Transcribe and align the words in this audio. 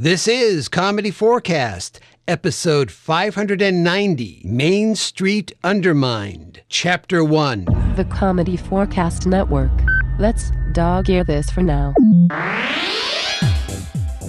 This 0.00 0.28
is 0.28 0.68
Comedy4Cast, 0.68 1.98
episode 2.28 2.92
590 2.92 4.42
Main 4.44 4.94
Street 4.94 5.52
Undermined, 5.64 6.62
Chapter 6.68 7.24
1. 7.24 7.64
The 7.96 8.04
Comedy4Cast 8.04 9.26
Network. 9.26 9.72
Let's 10.20 10.52
dog 10.70 11.10
ear 11.10 11.24
this 11.24 11.50
for 11.50 11.62
now. 11.62 11.94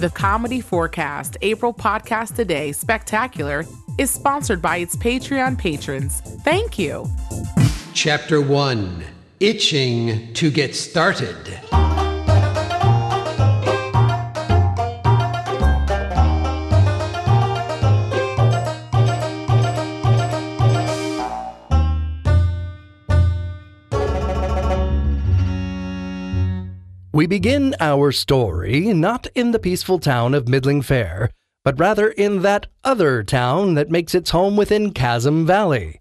The 0.00 0.10
Comedy 0.12 0.60
Forecast 0.60 1.36
April 1.40 1.72
Podcast 1.72 2.34
Today 2.34 2.72
Spectacular 2.72 3.64
is 3.96 4.10
sponsored 4.10 4.60
by 4.60 4.78
its 4.78 4.96
Patreon 4.96 5.56
patrons. 5.56 6.20
Thank 6.42 6.80
you. 6.80 7.06
Chapter 7.94 8.40
1 8.40 9.04
Itching 9.38 10.34
to 10.34 10.50
Get 10.50 10.74
Started. 10.74 11.60
We 27.12 27.26
begin 27.26 27.74
our 27.80 28.12
story 28.12 28.94
not 28.94 29.26
in 29.34 29.50
the 29.50 29.58
peaceful 29.58 29.98
town 29.98 30.32
of 30.32 30.46
Middling 30.46 30.80
Fair, 30.80 31.30
but 31.64 31.76
rather 31.76 32.10
in 32.10 32.42
that 32.42 32.68
other 32.84 33.24
town 33.24 33.74
that 33.74 33.90
makes 33.90 34.14
its 34.14 34.30
home 34.30 34.56
within 34.56 34.92
Chasm 34.92 35.44
Valley. 35.44 36.00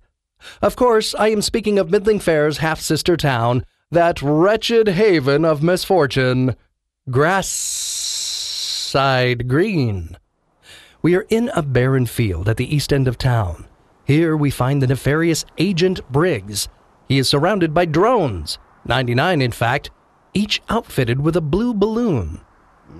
Of 0.61 0.75
course, 0.75 1.15
I 1.17 1.29
am 1.29 1.41
speaking 1.41 1.79
of 1.79 1.89
Middling 1.89 2.19
Fair's 2.19 2.59
half 2.59 2.79
sister 2.79 3.17
town, 3.17 3.65
that 3.89 4.21
wretched 4.21 4.89
haven 4.89 5.45
of 5.45 5.63
misfortune, 5.63 6.55
Grassside 7.09 7.47
Greene. 9.47 10.15
We 11.01 11.15
are 11.15 11.25
in 11.29 11.49
a 11.55 11.63
barren 11.63 12.05
field 12.05 12.47
at 12.47 12.57
the 12.57 12.71
east 12.75 12.93
end 12.93 13.07
of 13.07 13.17
town. 13.17 13.65
Here 14.05 14.37
we 14.37 14.51
find 14.51 14.79
the 14.79 14.85
nefarious 14.85 15.43
Agent 15.57 16.07
Briggs. 16.11 16.69
He 17.07 17.17
is 17.17 17.27
surrounded 17.27 17.73
by 17.73 17.85
drones, 17.85 18.59
99 18.85 19.41
in 19.41 19.51
fact, 19.51 19.89
each 20.33 20.61
outfitted 20.69 21.21
with 21.21 21.35
a 21.35 21.41
blue 21.41 21.73
balloon. 21.73 22.41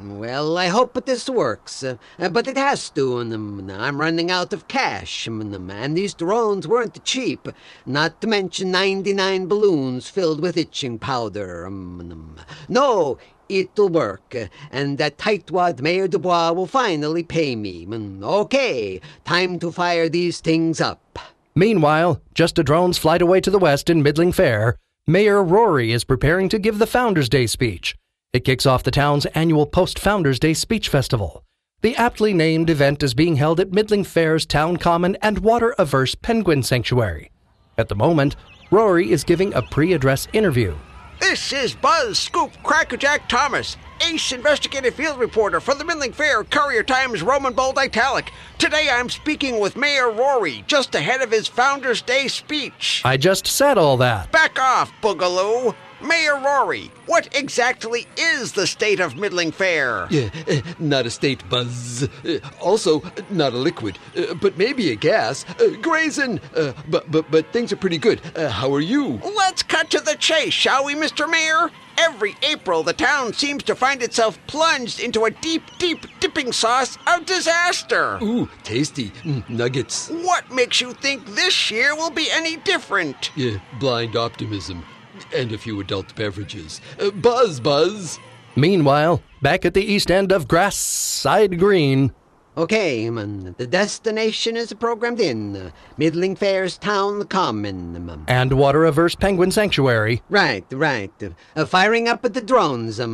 Well, 0.03 0.55
I 0.57 0.67
hope 0.67 1.03
this 1.05 1.27
works, 1.27 1.83
uh, 1.83 1.97
but 2.31 2.47
it 2.47 2.57
has 2.57 2.91
to. 2.91 3.17
and, 3.19 3.33
um, 3.33 3.71
I'm 3.71 3.99
running 3.99 4.29
out 4.29 4.53
of 4.53 4.67
cash, 4.67 5.27
um, 5.27 5.41
and 5.71 5.97
these 5.97 6.13
drones 6.13 6.67
weren't 6.67 7.03
cheap, 7.03 7.47
not 7.87 8.21
to 8.21 8.27
mention 8.27 8.69
99 8.71 9.47
balloons 9.47 10.07
filled 10.07 10.41
with 10.41 10.57
itching 10.57 10.99
powder. 10.99 11.65
um, 11.65 12.35
No, 12.67 13.17
it'll 13.49 13.89
work, 13.89 14.35
uh, 14.35 14.45
and 14.71 14.99
that 14.99 15.17
tightwad 15.17 15.81
Mayor 15.81 16.07
Dubois 16.07 16.51
will 16.51 16.67
finally 16.67 17.23
pay 17.23 17.55
me. 17.55 17.87
Um, 17.91 18.23
Okay, 18.23 19.01
time 19.25 19.57
to 19.57 19.71
fire 19.71 20.07
these 20.07 20.39
things 20.39 20.79
up. 20.79 21.17
Meanwhile, 21.55 22.21
just 22.35 22.59
a 22.59 22.63
drone's 22.63 22.99
flight 22.99 23.23
away 23.23 23.41
to 23.41 23.49
the 23.49 23.57
west 23.59 23.89
in 23.89 24.03
Middling 24.03 24.31
Fair, 24.33 24.77
Mayor 25.09 25.43
Rory 25.43 25.91
is 25.91 26.03
preparing 26.03 26.49
to 26.49 26.59
give 26.59 26.77
the 26.77 26.85
Founders 26.85 27.29
Day 27.29 27.47
speech. 27.47 27.95
It 28.31 28.45
kicks 28.45 28.67
off 28.67 28.83
the 28.83 28.91
town's 28.91 29.25
annual 29.33 29.65
Post 29.65 29.97
Founders 29.97 30.37
Day 30.37 30.53
Speech 30.53 30.87
Festival. 30.87 31.43
The 31.81 31.95
aptly 31.95 32.31
named 32.31 32.69
event 32.69 33.01
is 33.01 33.15
being 33.15 33.35
held 33.35 33.59
at 33.59 33.71
Middling 33.71 34.03
Fair's 34.03 34.45
Town 34.45 34.77
Common 34.77 35.17
and 35.23 35.39
Water 35.39 35.73
Averse 35.79 36.13
Penguin 36.13 36.61
Sanctuary. 36.61 37.31
At 37.75 37.89
the 37.89 37.95
moment, 37.95 38.35
Rory 38.69 39.09
is 39.09 39.23
giving 39.23 39.51
a 39.55 39.63
pre 39.63 39.93
address 39.93 40.27
interview. 40.31 40.75
This 41.19 41.51
is 41.51 41.75
Buzz 41.75 42.17
Scoop 42.17 42.51
Crackerjack 42.63 43.27
Thomas, 43.27 43.75
ace 44.01 44.31
investigative 44.31 44.95
field 44.95 45.19
reporter 45.19 45.59
for 45.59 45.75
the 45.75 45.83
Middling 45.83 46.13
Fair 46.13 46.43
Courier 46.45 46.81
Times 46.81 47.21
Roman 47.21 47.53
Bold 47.53 47.77
Italic. 47.77 48.31
Today 48.57 48.87
I'm 48.89 49.09
speaking 49.09 49.59
with 49.59 49.75
Mayor 49.75 50.09
Rory 50.09 50.63
just 50.65 50.95
ahead 50.95 51.21
of 51.21 51.29
his 51.29 51.47
Founders 51.49 52.01
Day 52.01 52.29
speech. 52.29 53.01
I 53.03 53.17
just 53.17 53.47
said 53.47 53.77
all 53.77 53.97
that. 53.97 54.31
Back 54.31 54.59
off, 54.59 54.91
Boogaloo. 55.01 55.75
Mayor 56.01 56.39
Rory, 56.39 56.91
what 57.05 57.27
exactly 57.35 58.07
is 58.17 58.53
the 58.53 58.67
state 58.67 58.99
of 58.99 59.15
Middling 59.15 59.51
Fair? 59.51 60.07
Yeah, 60.09 60.29
uh, 60.47 60.61
not 60.79 61.05
a 61.05 61.09
state 61.09 61.47
buzz. 61.49 62.07
Uh, 62.25 62.39
also, 62.61 63.01
not 63.29 63.53
a 63.53 63.57
liquid, 63.57 63.97
uh, 64.17 64.33
but 64.35 64.57
maybe 64.57 64.91
a 64.91 64.95
gas. 64.95 65.45
Grazing. 65.81 66.39
Uh, 66.55 66.73
but 66.87 67.09
but 67.11 67.29
but 67.29 67.51
things 67.51 67.71
are 67.73 67.77
pretty 67.77 67.97
good. 67.97 68.19
How 68.35 68.73
are 68.73 68.79
you? 68.79 69.19
Let's 69.35 69.63
cut 69.63 69.89
to 69.91 69.99
the 69.99 70.15
chase, 70.15 70.53
shall 70.53 70.85
we, 70.85 70.95
Mr. 70.95 71.29
Mayor? 71.29 71.71
Every 71.97 72.37
April, 72.43 72.81
the 72.81 72.93
town 72.93 73.33
seems 73.33 73.61
to 73.63 73.75
find 73.75 74.01
itself 74.01 74.39
plunged 74.47 75.01
into 75.01 75.25
a 75.25 75.31
deep, 75.31 75.63
deep 75.79 76.05
dipping 76.21 76.53
sauce 76.53 76.97
of 77.05 77.25
disaster. 77.25 78.17
Ooh, 78.21 78.47
tasty 78.63 79.09
mm, 79.23 79.47
nuggets. 79.49 80.09
What 80.09 80.49
makes 80.49 80.79
you 80.79 80.93
think 80.93 81.25
this 81.35 81.69
year 81.69 81.93
will 81.95 82.09
be 82.09 82.29
any 82.31 82.55
different? 82.55 83.31
Yeah, 83.35 83.59
blind 83.79 84.15
optimism, 84.15 84.85
and 85.35 85.51
a 85.51 85.57
few 85.57 85.79
adult 85.79 86.15
beverages. 86.15 86.81
Uh, 86.99 87.11
buzz, 87.11 87.59
buzz. 87.59 88.19
Meanwhile, 88.55 89.21
back 89.41 89.65
at 89.65 89.73
the 89.73 89.83
east 89.83 90.09
end 90.11 90.31
of 90.31 90.47
Grassside 90.47 91.57
Greene, 91.59 92.11
Okay, 92.57 93.09
man, 93.09 93.55
the 93.57 93.65
destination 93.67 94.57
is 94.57 94.73
programmed 94.73 95.21
in. 95.21 95.55
Uh, 95.55 95.71
Middling 95.97 96.35
Fair's 96.35 96.77
Town 96.77 97.25
Common. 97.27 97.95
um, 97.95 98.25
and 98.27 98.51
Water 98.51 98.83
Averse 98.83 99.15
Penguin 99.15 99.49
Sanctuary, 99.51 100.21
Right, 100.29 100.65
right. 100.71 101.11
Uh, 101.55 101.65
firing 101.65 102.09
up 102.09 102.25
at 102.25 102.33
the 102.33 102.41
drones. 102.41 102.99
Um, 102.99 103.13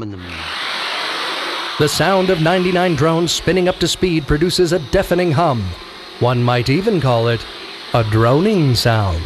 the 1.77 1.87
sound 1.89 2.29
of 2.31 2.41
99 2.41 2.95
drones 2.95 3.31
spinning 3.33 3.67
up 3.67 3.75
to 3.77 3.87
speed 3.87 4.25
produces 4.25 4.71
a 4.71 4.79
deafening 4.91 5.31
hum. 5.33 5.61
One 6.21 6.41
might 6.41 6.69
even 6.69 6.99
call 6.99 7.27
it 7.27 7.45
a 7.93 8.03
droning 8.05 8.73
sound. 8.73 9.21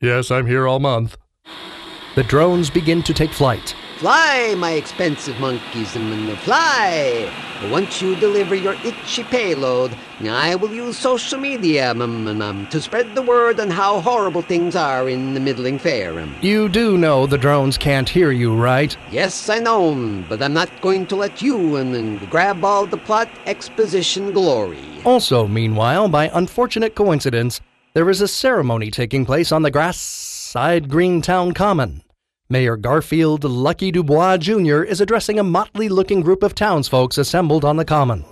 Yes, 0.00 0.30
I'm 0.30 0.46
here 0.46 0.66
all 0.66 0.78
month. 0.78 1.16
The 2.14 2.22
drones 2.22 2.68
begin 2.68 3.02
to 3.04 3.14
take 3.14 3.32
flight. 3.32 3.74
fly, 3.96 4.54
my 4.58 4.72
expensive 4.72 5.38
monkeys, 5.40 5.96
um, 5.96 6.36
fly! 6.44 7.32
Once 7.70 8.02
you 8.02 8.16
deliver 8.16 8.54
your 8.54 8.74
itchy 8.84 9.22
payload, 9.24 9.96
I 10.20 10.56
will 10.56 10.74
use 10.74 10.98
social 10.98 11.38
media 11.38 11.94
to 11.94 12.80
spread 12.82 13.14
the 13.14 13.22
word 13.22 13.60
on 13.60 13.70
how 13.70 14.00
horrible 14.00 14.42
things 14.42 14.76
are 14.76 15.08
in 15.08 15.32
the 15.32 15.40
Middling 15.40 15.78
Fair. 15.78 16.28
You 16.42 16.68
do 16.68 16.98
know 16.98 17.26
the 17.26 17.38
drones 17.38 17.78
can't 17.78 18.08
hear 18.08 18.30
you, 18.30 18.54
right? 18.54 18.94
Yes, 19.10 19.48
I 19.48 19.60
know, 19.60 19.94
but 20.28 20.42
I'm 20.42 20.52
not 20.52 20.68
going 20.82 21.06
to 21.06 21.16
let 21.16 21.40
you 21.40 21.78
um, 21.78 22.18
grab 22.26 22.62
all 22.62 22.84
the 22.84 22.98
plot 22.98 23.30
exposition 23.46 24.32
glory. 24.32 24.84
Also, 25.06 25.46
meanwhile, 25.46 26.08
by 26.08 26.30
unfortunate 26.34 26.94
coincidence, 26.94 27.62
there 27.94 28.10
is 28.10 28.20
a 28.20 28.28
ceremony 28.28 28.90
taking 28.90 29.24
place 29.24 29.50
on 29.50 29.62
the 29.62 29.70
Grassside 30.52 30.90
Greentown 30.90 31.52
Common. 31.52 32.02
Mayor 32.50 32.76
Garfield 32.76 33.42
Lucky 33.42 33.90
Dubois 33.90 34.36
Jr. 34.36 34.82
is 34.82 35.00
addressing 35.00 35.38
a 35.38 35.42
motley 35.42 35.88
looking 35.88 36.20
group 36.20 36.42
of 36.42 36.54
townsfolks 36.54 37.16
assembled 37.16 37.64
on 37.64 37.78
the 37.78 37.86
common. 37.86 38.22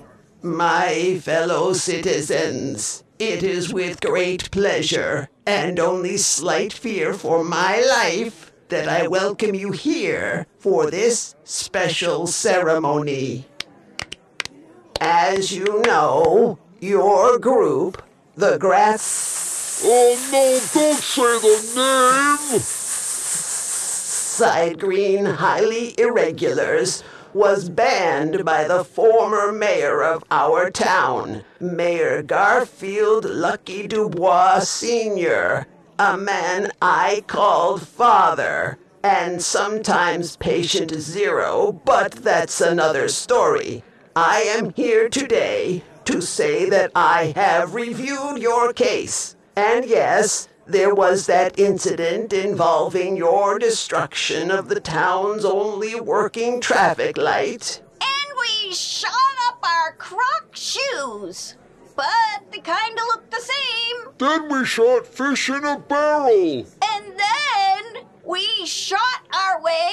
My 0.43 1.19
fellow 1.23 1.73
citizens, 1.73 3.05
it 3.19 3.43
is 3.43 3.73
with 3.73 4.03
great 4.03 4.51
pleasure 4.51 5.31
and 5.47 5.81
only 5.81 6.19
slight 6.19 6.75
fear 6.75 7.15
for 7.15 7.43
my 7.43 7.81
life 7.89 8.53
that 8.69 8.87
I 8.87 9.09
welcome 9.09 9.55
you 9.55 9.73
here 9.73 10.47
for 10.59 10.91
this 10.91 11.35
special 11.45 12.27
ceremony. 12.27 13.47
As 15.01 15.53
you 15.53 15.81
know, 15.87 16.59
your 16.81 17.39
group, 17.39 18.03
the 18.37 18.59
Grass 18.59 19.01
Oh 19.83 20.29
no, 20.31 20.61
don't 20.75 21.03
say 21.03 21.39
the 21.39 21.57
name! 22.51 22.61
Side 24.41 24.79
Greene 24.79 25.25
Highly 25.25 25.95
Irregulars 25.99 27.03
was 27.33 27.71
banned 27.71 28.45
by 28.45 28.65
the 28.65 28.85
former 28.85 29.53
mayor 29.53 30.03
of 30.03 30.23
our 30.31 30.71
town, 30.71 31.45
Mayor 31.61 32.23
Garfield 32.23 33.25
Lucky 33.25 33.87
Dubois 33.87 34.61
Sr., 34.61 35.67
a 35.99 36.17
man 36.17 36.73
I 36.83 37.25
called 37.27 37.87
father, 37.87 38.79
and 39.03 39.41
sometimes 39.43 40.37
patient 40.37 40.93
zero, 40.93 41.81
but 41.85 42.13
that's 42.13 42.61
another 42.61 43.09
story. 43.09 43.83
I 44.15 44.41
am 44.43 44.75
here 44.75 45.09
today 45.09 45.85
to 46.05 46.21
say 46.21 46.69
that 46.69 46.91
I 46.95 47.33
have 47.37 47.75
reviewed 47.75 48.39
your 48.39 48.73
case, 48.73 49.37
and 49.61 49.85
yes, 49.85 50.49
there 50.67 50.95
was 50.95 51.27
that 51.27 51.59
incident 51.59 52.33
involving 52.33 53.15
your 53.15 53.59
destruction 53.59 54.51
of 54.51 54.69
the 54.69 54.81
town's 54.81 55.45
only 55.45 56.01
working 56.01 56.63
traffic 56.63 57.19
light. 57.19 57.83
And 58.01 58.29
we 58.41 58.73
shot 58.73 59.37
up 59.49 59.63
our 59.63 59.93
croc 59.97 60.57
shoes. 60.57 61.57
But 61.95 62.51
they 62.51 62.61
kinda 62.61 63.03
look 63.09 63.31
the 63.31 63.43
same. 63.55 63.99
Then 64.17 64.49
we 64.49 64.65
shot 64.65 65.07
fish 65.07 65.51
in 65.51 65.63
a 65.63 65.79
barrel. 65.79 66.65
And 66.93 67.07
then 67.19 67.90
We 68.31 68.65
shot 68.65 69.27
our 69.35 69.61
way 69.61 69.91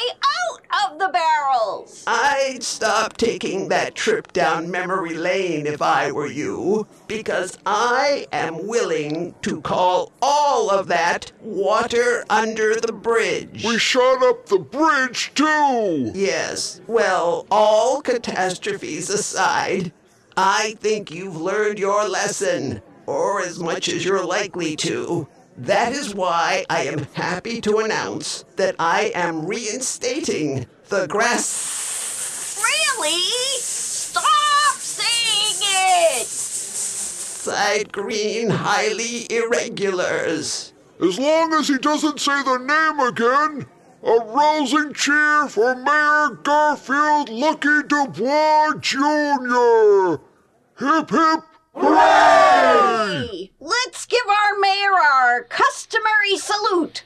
out 0.52 0.92
of 0.92 1.00
the 1.00 1.08
barrels. 1.08 2.04
I'd 2.06 2.62
stop 2.62 3.18
taking 3.18 3.70
that 3.70 3.96
trip 3.96 4.32
down 4.32 4.70
memory 4.70 5.16
lane 5.16 5.66
if 5.66 5.82
I 5.82 6.12
were 6.12 6.28
you, 6.28 6.86
because 7.08 7.58
I 7.66 8.28
am 8.32 8.68
willing 8.68 9.34
to 9.42 9.60
call 9.62 10.12
all 10.22 10.70
of 10.70 10.86
that 10.86 11.32
water 11.42 12.26
under 12.30 12.76
the 12.80 12.94
bridge. 12.94 13.66
We 13.66 13.80
shot 13.80 14.22
up 14.22 14.46
the 14.46 14.60
bridge, 14.60 15.32
too! 15.34 16.12
Yes, 16.14 16.80
well, 16.86 17.48
all 17.50 18.04
catastrophes 18.04 19.10
aside, 19.10 19.92
I 20.38 20.76
think 20.80 21.10
you've 21.10 21.42
learned 21.42 21.80
your 21.80 22.08
lesson, 22.08 22.84
or 23.08 23.42
as 23.42 23.58
much 23.58 23.90
as 23.90 24.06
you're 24.06 24.24
likely 24.24 24.76
to. 24.76 25.28
That 25.58 25.92
is 25.94 26.14
why 26.14 26.66
I 26.70 26.84
am 26.84 27.08
happy 27.14 27.62
to 27.62 27.80
announce 27.80 28.46
that 28.58 28.76
I 28.78 29.12
am 29.16 29.46
reinstating 29.46 30.68
the 30.90 31.08
grass 31.08 32.62
Really? 32.62 33.22
Stop 33.60 34.76
saying 34.76 35.58
it! 36.22 36.28
side 37.48 37.94
green 37.94 38.50
highly 38.50 39.26
irregulars. 39.32 40.74
As 41.02 41.18
long 41.18 41.54
as 41.54 41.70
he 41.70 41.78
doesn't 41.78 42.20
say 42.20 42.44
the 42.44 42.58
name 42.58 43.00
again, 43.00 43.66
a 44.04 44.26
rousing 44.26 44.94
cheer 44.94 45.48
for 45.48 45.74
Mayor 45.74 46.38
Garfield 46.44 47.30
Lucky 47.30 47.84
Dubois 47.88 48.74
Jr. 48.82 50.22
Hip 50.80 51.10
hip 51.10 51.44
hooray! 51.78 53.52
Let's 53.60 54.06
give 54.06 54.28
our 54.28 54.60
mayor 54.60 54.94
our 54.94 55.44
customary 55.44 56.38
salute. 56.38 57.04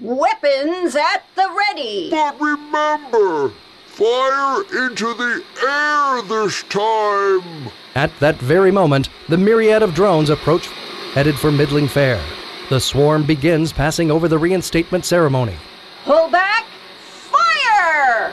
Weapons 0.00 0.96
at 0.96 1.24
the 1.36 1.48
ready. 1.56 2.10
But 2.10 2.40
remember, 2.40 3.52
fire 3.86 4.62
into 4.84 5.14
the 5.14 5.42
air 5.62 6.22
this 6.22 6.62
time. 6.64 7.70
At 7.94 8.10
that 8.20 8.36
very 8.36 8.70
moment, 8.70 9.08
the 9.28 9.38
myriad 9.38 9.82
of 9.82 9.94
drones 9.94 10.30
approach, 10.30 10.66
headed 11.14 11.38
for 11.38 11.52
Middling 11.52 11.88
Fair. 11.88 12.20
The 12.68 12.80
swarm 12.80 13.24
begins 13.24 13.72
passing 13.72 14.10
over 14.10 14.28
the 14.28 14.38
reinstatement 14.38 15.04
ceremony. 15.04 15.56
Pull 16.04 16.30
back. 16.30 16.64
Fire! 17.00 18.32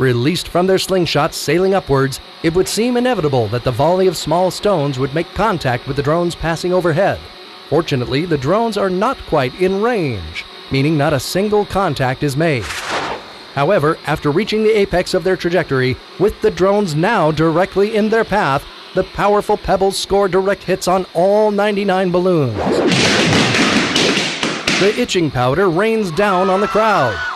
Released 0.00 0.48
from 0.48 0.66
their 0.66 0.78
slingshots 0.78 1.34
sailing 1.34 1.74
upwards, 1.74 2.20
it 2.42 2.54
would 2.54 2.66
seem 2.66 2.96
inevitable 2.96 3.48
that 3.48 3.64
the 3.64 3.70
volley 3.70 4.06
of 4.06 4.16
small 4.16 4.50
stones 4.50 4.98
would 4.98 5.14
make 5.14 5.28
contact 5.34 5.86
with 5.86 5.94
the 5.94 6.02
drones 6.02 6.34
passing 6.34 6.72
overhead. 6.72 7.20
Fortunately, 7.68 8.24
the 8.24 8.38
drones 8.38 8.78
are 8.78 8.88
not 8.88 9.18
quite 9.26 9.54
in 9.60 9.82
range, 9.82 10.46
meaning 10.70 10.96
not 10.96 11.12
a 11.12 11.20
single 11.20 11.66
contact 11.66 12.22
is 12.22 12.34
made. 12.34 12.64
However, 13.52 13.98
after 14.06 14.30
reaching 14.30 14.62
the 14.62 14.74
apex 14.74 15.12
of 15.12 15.22
their 15.22 15.36
trajectory, 15.36 15.98
with 16.18 16.40
the 16.40 16.50
drones 16.50 16.94
now 16.94 17.30
directly 17.30 17.94
in 17.94 18.08
their 18.08 18.24
path, 18.24 18.64
the 18.94 19.04
powerful 19.04 19.58
pebbles 19.58 19.98
score 19.98 20.28
direct 20.28 20.62
hits 20.62 20.88
on 20.88 21.04
all 21.12 21.50
99 21.50 22.10
balloons. 22.10 22.56
The 24.80 24.94
itching 24.96 25.30
powder 25.30 25.68
rains 25.68 26.10
down 26.10 26.48
on 26.48 26.62
the 26.62 26.68
crowd. 26.68 27.29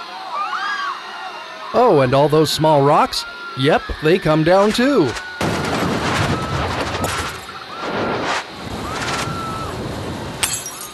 Oh, 1.77 2.03
and 2.03 2.15
all 2.15 2.29
those 2.29 2.53
small 2.53 2.83
rocks? 2.83 3.25
Yep, 3.59 3.83
they 4.03 4.19
come 4.19 4.45
down 4.45 4.71
too. 4.71 5.07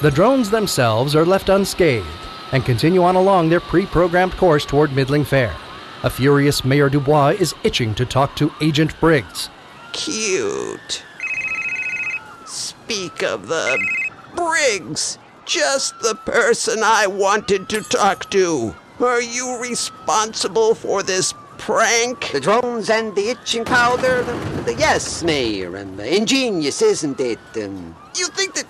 The 0.00 0.10
drones 0.10 0.48
themselves 0.48 1.14
are 1.14 1.26
left 1.26 1.50
unscathed 1.50 2.06
and 2.52 2.64
continue 2.64 3.02
on 3.02 3.16
along 3.16 3.50
their 3.50 3.60
pre 3.60 3.84
programmed 3.84 4.32
course 4.38 4.64
toward 4.64 4.94
Middling 4.94 5.24
Fair. 5.24 5.54
A 6.02 6.08
furious 6.08 6.64
Mayor 6.64 6.88
Dubois 6.88 7.34
is 7.38 7.54
itching 7.62 7.94
to 7.96 8.06
talk 8.06 8.34
to 8.36 8.50
Agent 8.62 8.98
Briggs. 8.98 9.50
Cute. 9.92 11.04
Speak 12.46 13.22
of 13.22 13.48
the 13.48 13.78
Briggs, 14.34 15.18
just 15.44 16.00
the 16.00 16.14
person 16.14 16.80
I 16.82 17.06
wanted 17.06 17.68
to 17.68 17.82
talk 17.82 18.30
to. 18.30 18.74
Are 19.00 19.22
you 19.22 19.58
responsible 19.60 20.74
for 20.74 21.02
this 21.02 21.32
prank? 21.58 22.30
The 22.32 22.40
drones 22.40 22.90
and 22.90 23.14
the 23.14 23.30
itching 23.30 23.64
powder? 23.64 24.22
The, 24.22 24.32
the- 24.62 24.74
yes, 24.74 25.22
Mayor. 25.22 25.76
And 25.76 25.98
the 25.98 26.16
ingenious, 26.16 26.82
isn't 26.82 27.18
it? 27.20 27.38
Um, 27.56 27.96
You 28.16 28.26
think 28.28 28.54
that. 28.54 28.66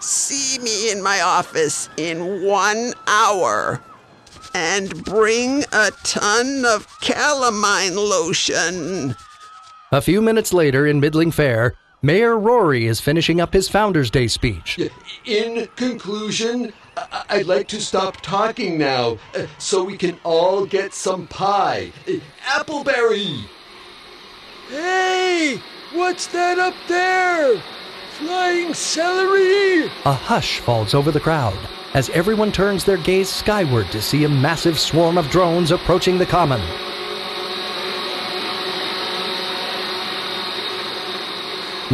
See 0.00 0.58
me 0.58 0.90
in 0.92 1.02
my 1.02 1.22
office 1.22 1.88
in 1.96 2.44
one 2.44 2.92
hour 3.06 3.80
and 4.52 5.02
bring 5.02 5.64
a 5.72 5.90
ton 6.02 6.64
of 6.66 6.86
calamine 7.00 7.94
lotion. 7.96 9.14
A 9.92 10.02
few 10.02 10.20
minutes 10.20 10.52
later 10.52 10.86
in 10.86 11.00
Middling 11.00 11.30
Fair, 11.30 11.74
Mayor 12.04 12.38
Rory 12.38 12.86
is 12.86 13.00
finishing 13.00 13.40
up 13.40 13.54
his 13.54 13.70
Founders 13.70 14.10
Day 14.10 14.26
speech. 14.26 14.78
In 15.24 15.66
conclusion, 15.74 16.74
I- 16.98 17.24
I'd 17.30 17.46
like 17.46 17.66
to 17.68 17.80
stop 17.80 18.20
talking 18.20 18.76
now 18.76 19.16
uh, 19.34 19.46
so 19.56 19.82
we 19.82 19.96
can 19.96 20.18
all 20.22 20.66
get 20.66 20.92
some 20.92 21.26
pie. 21.26 21.92
Uh, 22.06 22.12
Appleberry! 22.44 23.46
Hey! 24.68 25.58
What's 25.94 26.26
that 26.26 26.58
up 26.58 26.74
there? 26.88 27.58
Flying 28.18 28.74
celery! 28.74 29.90
A 30.04 30.12
hush 30.12 30.58
falls 30.58 30.92
over 30.92 31.10
the 31.10 31.20
crowd 31.20 31.56
as 31.94 32.10
everyone 32.10 32.52
turns 32.52 32.84
their 32.84 32.98
gaze 32.98 33.30
skyward 33.30 33.86
to 33.92 34.02
see 34.02 34.24
a 34.24 34.28
massive 34.28 34.78
swarm 34.78 35.16
of 35.16 35.30
drones 35.30 35.70
approaching 35.70 36.18
the 36.18 36.26
common. 36.26 36.60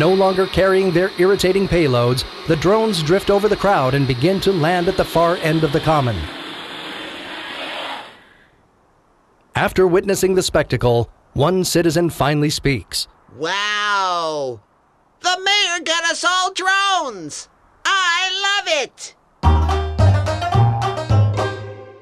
No 0.00 0.14
longer 0.14 0.46
carrying 0.46 0.92
their 0.92 1.10
irritating 1.18 1.68
payloads, 1.68 2.24
the 2.46 2.56
drones 2.56 3.02
drift 3.02 3.28
over 3.28 3.50
the 3.50 3.56
crowd 3.56 3.92
and 3.92 4.08
begin 4.08 4.40
to 4.40 4.50
land 4.50 4.88
at 4.88 4.96
the 4.96 5.04
far 5.04 5.36
end 5.36 5.62
of 5.62 5.72
the 5.74 5.80
common. 5.80 6.16
After 9.54 9.86
witnessing 9.86 10.36
the 10.36 10.42
spectacle, 10.42 11.10
one 11.34 11.64
citizen 11.64 12.08
finally 12.08 12.48
speaks. 12.48 13.08
Wow! 13.36 14.62
The 15.20 15.38
mayor 15.44 15.84
got 15.84 16.04
us 16.04 16.24
all 16.24 16.50
drones! 16.54 17.50
I 17.84 18.30
love 18.46 18.68
it! 18.82 19.14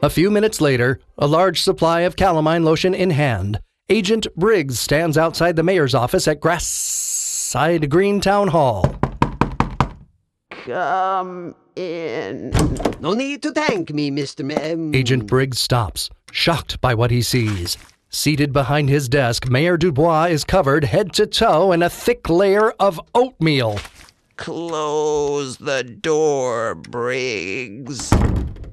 A 0.05 0.09
few 0.09 0.31
minutes 0.31 0.61
later, 0.61 1.01
a 1.19 1.27
large 1.27 1.63
supply 1.63 2.03
of 2.03 2.15
calamine 2.15 2.65
lotion 2.65 2.95
in 2.95 3.11
hand, 3.11 3.59
Agent 3.89 4.29
Briggs 4.37 4.79
stands 4.79 5.19
outside 5.19 5.57
the 5.57 5.65
mayor's 5.65 5.97
office 5.97 6.29
at 6.29 6.41
Grassside 7.49 7.89
Greene 7.89 8.21
Town 8.21 8.49
Hall. 8.49 8.95
Come 10.51 11.55
in. 11.77 12.51
no 13.01 13.15
need 13.15 13.43
to 13.43 13.53
thank 13.53 13.91
me, 13.91 14.11
Mr. 14.11 14.45
Ma- 14.45 14.75
um, 14.75 14.95
Agent 14.95 15.27
Briggs 15.27 15.59
stops, 15.59 16.11
shocked 16.31 16.79
by 16.83 16.93
what 16.93 17.11
he 17.11 17.23
sees. 17.23 17.79
Seated 18.11 18.53
behind 18.53 18.91
his 18.91 19.09
desk, 19.09 19.49
Mayor 19.49 19.79
Dubois 19.79 20.27
is 20.27 20.45
covered 20.45 20.85
head 20.85 21.15
to 21.15 21.27
toe 21.27 21.73
in 21.73 21.83
a 21.83 21.89
thick 21.89 22.29
layer 22.29 22.73
of 22.73 23.01
oatmeal. 23.15 23.79
Close 24.37 25.57
the 25.57 25.85
door, 25.85 26.75
Briggs. 26.75 28.11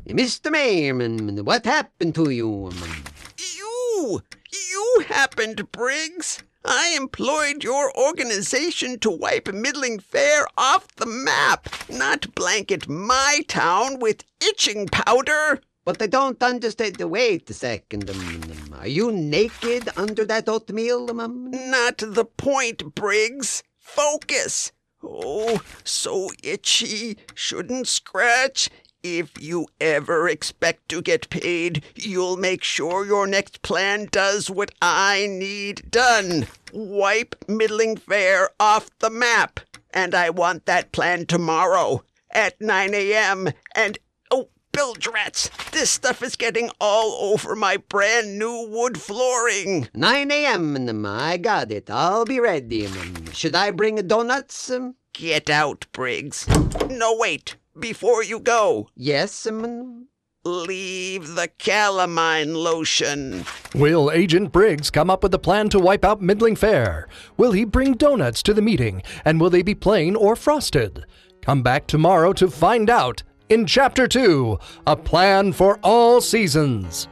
Mr. 0.05 0.51
Mayor, 0.51 1.43
what 1.43 1.63
happened 1.63 2.13
to 2.15 2.29
you? 2.29 2.71
You! 3.37 4.21
You 4.51 5.05
happened, 5.07 5.71
Briggs! 5.71 6.43
I 6.67 6.95
employed 6.97 7.63
your 7.63 7.95
organization 7.95 8.99
to 8.99 9.11
wipe 9.11 9.47
Middling 9.53 9.99
Fair 9.99 10.47
off 10.57 10.87
the 10.95 11.05
map, 11.05 11.69
not 11.89 12.33
blanket 12.33 12.89
my 12.89 13.41
town 13.47 13.99
with 13.99 14.23
itching 14.41 14.87
powder. 14.87 15.61
But 15.83 16.01
I 16.01 16.07
don't 16.07 16.41
understand. 16.41 16.99
Wait 16.99 17.47
a 17.49 17.53
second. 17.53 18.09
Um, 18.09 18.19
um, 18.19 18.79
are 18.79 18.87
you 18.87 19.11
naked 19.11 19.89
under 19.95 20.25
that 20.25 20.49
oatmeal? 20.49 21.11
Um, 21.11 21.19
um? 21.19 21.51
Not 21.51 21.99
the 21.99 22.25
point, 22.25 22.95
Briggs. 22.95 23.61
Focus. 23.77 24.71
Oh, 25.03 25.61
so 25.83 26.31
itchy. 26.41 27.17
Shouldn't 27.35 27.87
scratch. 27.87 28.71
If 29.07 29.39
you 29.39 29.67
ever 29.79 30.27
expect 30.27 30.89
to 30.89 30.99
get 30.99 31.29
paid, 31.29 31.83
you'll 31.93 32.37
make 32.37 32.63
sure 32.63 33.05
your 33.05 33.27
next 33.27 33.61
plan 33.61 34.07
does 34.11 34.49
what 34.49 34.71
I 34.81 35.27
need 35.29 35.91
done. 35.91 36.47
Wipe 36.73 37.35
Middling 37.47 37.97
Fair 37.97 38.49
off 38.59 38.89
the 38.97 39.11
map. 39.11 39.59
And 39.93 40.15
I 40.15 40.31
want 40.31 40.65
that 40.65 40.91
plan 40.91 41.27
tomorrow 41.27 42.03
at 42.31 42.59
9 42.59 42.95
a.m. 42.95 43.49
And 43.75 43.99
oh, 44.31 44.49
Bildrats, 44.73 45.51
this 45.69 45.91
stuff 45.91 46.23
is 46.23 46.35
getting 46.35 46.71
all 46.81 47.31
over 47.31 47.55
my 47.55 47.77
brand 47.77 48.39
new 48.39 48.67
wood 48.71 48.99
flooring. 48.99 49.87
9 49.93 50.31
a.m. 50.31 50.89
Um, 50.89 51.05
I 51.05 51.37
got 51.37 51.69
it. 51.69 51.91
I'll 51.91 52.25
be 52.25 52.39
ready. 52.39 52.87
Um, 52.87 53.31
should 53.33 53.55
I 53.55 53.69
bring 53.69 53.97
donuts? 54.07 54.71
Um, 54.71 54.95
Get 55.13 55.49
out, 55.49 55.85
Briggs. 55.93 56.45
No, 56.89 57.15
wait. 57.15 57.55
Before 57.77 58.23
you 58.23 58.39
go, 58.39 58.87
yes. 58.95 59.45
Um, 59.45 60.07
leave 60.45 61.35
the 61.35 61.49
calamine 61.57 62.53
lotion. 62.53 63.43
Will 63.73 64.09
Agent 64.11 64.53
Briggs 64.53 64.89
come 64.89 65.09
up 65.09 65.23
with 65.23 65.33
a 65.33 65.39
plan 65.39 65.67
to 65.69 65.79
wipe 65.79 66.05
out 66.05 66.21
Middling 66.21 66.55
Fair? 66.55 67.09
Will 67.35 67.51
he 67.51 67.65
bring 67.65 67.93
donuts 67.95 68.41
to 68.43 68.53
the 68.53 68.61
meeting? 68.61 69.03
And 69.25 69.41
will 69.41 69.49
they 69.49 69.61
be 69.61 69.75
plain 69.75 70.15
or 70.15 70.37
frosted? 70.37 71.05
Come 71.41 71.63
back 71.63 71.85
tomorrow 71.85 72.31
to 72.33 72.49
find 72.49 72.89
out 72.89 73.23
in 73.49 73.65
Chapter 73.65 74.07
2 74.07 74.57
A 74.87 74.95
Plan 74.95 75.51
for 75.51 75.77
All 75.83 76.21
Seasons. 76.21 77.09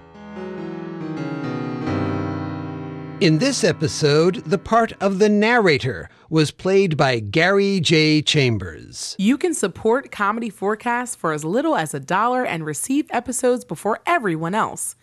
In 3.20 3.38
this 3.38 3.64
episode, 3.64 4.36
the 4.46 4.58
part 4.58 4.92
of 5.02 5.20
the 5.20 5.30
narrator 5.30 6.10
was 6.34 6.50
played 6.50 6.98
by 6.98 7.20
Gary 7.20 7.80
J. 7.80 8.20
Chambers. 8.24 9.16
You 9.20 9.38
can 9.38 9.54
support 9.54 10.10
Comedy4Cast 10.10 11.16
for 11.18 11.32
as 11.32 11.46
little 11.46 11.76
as 11.76 11.94
a 11.94 12.00
dollar 12.00 12.44
and 12.44 12.66
receive 12.66 13.06
episodes 13.12 13.64
before 13.64 14.00
everyone 14.08 14.56
else. 14.56 14.96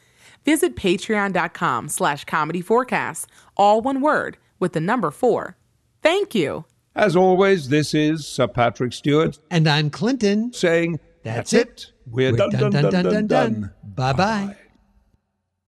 Visit 0.45 0.75
patreon.com 0.75 1.89
slash 1.89 2.25
comedy4cast, 2.27 3.27
all 3.57 3.81
one 3.81 4.01
word, 4.01 4.39
with 4.59 4.73
the 4.73 4.81
number 4.81 5.13
four. 5.13 5.57
Thank 6.03 6.35
you. 6.35 6.65
As 6.97 7.15
always, 7.15 7.69
this 7.69 7.95
is 7.95 8.27
Sir 8.27 8.49
Patrick 8.49 8.93
Stewart 8.93 9.39
And 9.53 9.69
I'm 9.69 9.89
Clinton. 9.89 10.53
saying, 10.53 10.99
That's 11.23 11.53
That's 11.53 11.53
it. 11.53 11.69
it. 11.69 11.93
We're, 12.07 12.33
done, 12.33 12.51
done, 12.51 12.73
done, 12.73 12.91
done, 12.91 13.27
done. 13.29 13.71
Bye 13.85 14.13
bye. 14.15 14.57